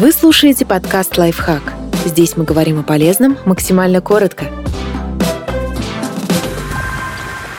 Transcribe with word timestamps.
Вы 0.00 0.12
слушаете 0.12 0.64
подкаст 0.64 1.18
«Лайфхак». 1.18 1.74
Здесь 2.06 2.36
мы 2.36 2.44
говорим 2.44 2.78
о 2.78 2.84
полезном 2.84 3.36
максимально 3.44 4.00
коротко. 4.00 4.44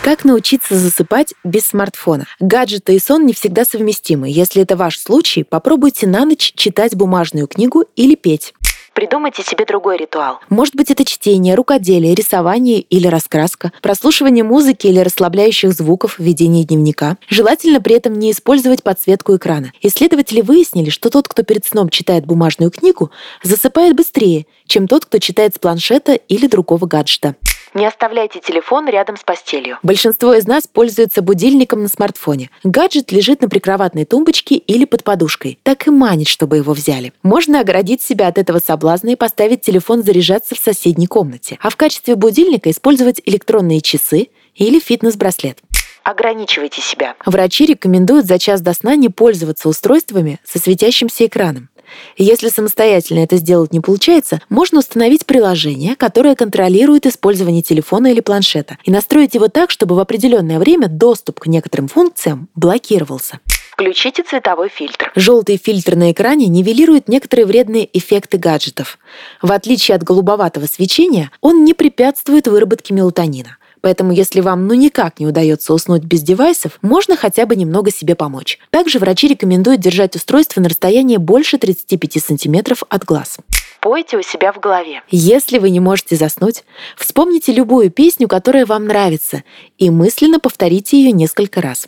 Как 0.01 0.23
научиться 0.23 0.75
засыпать 0.75 1.33
без 1.44 1.63
смартфона? 1.63 2.28
Гаджеты 2.39 2.96
и 2.96 2.99
сон 2.99 3.25
не 3.25 3.33
всегда 3.33 3.65
совместимы. 3.65 4.29
Если 4.29 4.62
это 4.62 4.78
ваш 4.78 4.97
случай, 4.97 5.44
попробуйте 5.44 6.07
на 6.07 6.23
ночь 6.23 6.53
читать 6.56 6.96
бумажную 6.96 7.46
книгу 7.46 7.83
или 7.97 8.15
петь. 8.15 8.53
Придумайте 9.00 9.44
себе 9.44 9.63
другой 9.63 9.96
ритуал. 9.96 10.42
Может 10.50 10.76
быть, 10.76 10.92
это 10.92 11.06
чтение, 11.06 11.56
рукоделие, 11.56 12.13
рисование 12.13 12.81
или 12.81 13.08
раскраска, 13.08 13.72
прослушивание 13.81 14.44
музыки 14.44 14.88
или 14.88 14.99
расслабляющих 14.99 15.72
звуков, 15.72 16.20
ведение 16.20 16.66
дневника. 16.66 17.16
Желательно 17.30 17.80
при 17.80 17.95
этом 17.95 18.20
не 18.20 18.31
использовать 18.31 18.84
подсветку 18.84 19.38
экрана. 19.38 19.72
Исследователи 19.81 20.41
выяснили, 20.41 20.90
что 20.90 21.09
тот, 21.09 21.30
кто 21.30 21.44
перед 21.44 21.66
сном 21.66 21.88
читает 21.88 22.26
бумажную 22.26 22.71
книгу, 22.71 23.09
засыпает 23.41 23.95
быстрее, 23.95 24.48
чем 24.67 24.85
тот, 24.85 25.05
кто 25.05 25.20
читает 25.20 25.55
с 25.55 25.59
планшета 25.59 26.16
или 26.16 26.48
другого 26.48 26.85
гаджета. 26.85 27.35
Не 27.76 27.85
оставляйте 27.85 28.40
телефон 28.40 28.88
рядом 28.88 29.16
с 29.16 29.23
постелью. 29.23 29.77
Большинство 29.84 30.34
из 30.34 30.48
нас 30.48 30.66
пользуются 30.66 31.21
будильником 31.21 31.84
на 31.84 31.88
смартфоне. 31.88 32.49
Гаджет 32.63 33.12
лежит 33.12 33.41
на 33.41 33.49
прикроватной 33.49 34.05
тумбочке 34.05 34.55
или 34.55 34.85
под 34.85 35.04
подушкой. 35.04 35.59
Так 35.62 35.88
и 35.88 35.91
манит, 35.91 36.27
чтобы 36.27 36.57
его 36.57 36.73
взяли. 36.73 37.13
Можно 37.21 37.59
оградить 37.59 38.02
себя 38.02 38.27
от 38.27 38.40
этого 38.40 38.59
соблазна 38.89 39.09
и 39.11 39.16
поставить 39.16 39.61
телефон 39.61 40.03
заряжаться 40.03 40.55
в 40.55 40.57
соседней 40.57 41.07
комнате. 41.07 41.57
А 41.61 41.70
в 41.70 41.75
качестве 41.75 42.16
будильника 42.16 42.71
использовать 42.71 43.21
электронные 43.25 43.81
часы 43.81 44.29
или 44.55 44.79
фитнес-браслет. 44.79 45.59
Ограничивайте 46.03 46.81
себя. 46.81 47.15
Врачи 47.25 47.65
рекомендуют 47.65 48.25
за 48.25 48.39
час 48.39 48.62
до 48.62 48.73
сна 48.73 48.95
не 48.95 49.09
пользоваться 49.09 49.70
устройствами 49.70 50.39
со 50.43 50.57
светящимся 50.57 51.27
экраном. 51.27 51.70
Если 52.17 52.49
самостоятельно 52.49 53.20
это 53.20 53.38
сделать 53.38 53.73
не 53.73 53.79
получается, 53.79 54.41
можно 54.49 54.79
установить 54.79 55.26
приложение, 55.26 55.95
которое 55.95 56.35
контролирует 56.35 57.05
использование 57.05 57.62
телефона 57.62 58.07
или 58.07 58.21
планшета, 58.21 58.77
и 58.84 58.91
настроить 58.91 59.35
его 59.35 59.48
так, 59.48 59.71
чтобы 59.71 59.95
в 59.95 59.99
определенное 59.99 60.60
время 60.60 60.87
доступ 60.87 61.40
к 61.40 61.48
некоторым 61.48 61.87
функциям 61.87 62.48
блокировался. 62.55 63.40
Включите 63.80 64.24
цветовой 64.24 64.68
фильтр. 64.68 65.10
Желтый 65.16 65.56
фильтр 65.56 65.96
на 65.96 66.12
экране 66.12 66.48
нивелирует 66.48 67.08
некоторые 67.08 67.46
вредные 67.46 67.88
эффекты 67.98 68.38
гаджетов. 68.38 69.00
В 69.42 69.54
отличие 69.54 69.96
от 69.96 70.04
голубоватого 70.04 70.66
свечения, 70.66 71.32
он 71.40 71.64
не 71.64 71.74
препятствует 71.74 72.46
выработке 72.50 72.94
мелатонина. 72.94 73.56
Поэтому 73.80 74.12
если 74.12 74.42
вам 74.42 74.68
ну 74.68 74.74
никак 74.74 75.22
не 75.22 75.28
удается 75.28 75.74
уснуть 75.74 76.04
без 76.04 76.24
девайсов, 76.24 76.78
можно 76.82 77.16
хотя 77.16 77.46
бы 77.46 77.56
немного 77.56 77.90
себе 77.90 78.16
помочь. 78.16 78.60
Также 78.70 79.00
врачи 79.00 79.30
рекомендуют 79.30 79.80
держать 79.80 80.14
устройство 80.18 80.60
на 80.60 80.68
расстоянии 80.68 81.16
больше 81.16 81.58
35 81.58 82.22
сантиметров 82.22 82.84
от 82.90 83.06
глаз. 83.06 83.38
Пойте 83.80 84.18
у 84.18 84.22
себя 84.22 84.52
в 84.52 84.60
голове. 84.60 85.04
Если 85.10 85.58
вы 85.58 85.70
не 85.70 85.80
можете 85.80 86.18
заснуть, 86.18 86.66
вспомните 86.98 87.54
любую 87.54 87.92
песню, 87.92 88.28
которая 88.28 88.66
вам 88.66 88.88
нравится, 88.88 89.44
и 89.78 89.90
мысленно 89.90 90.42
повторите 90.42 90.98
ее 90.98 91.14
несколько 91.14 91.62
раз. 91.62 91.88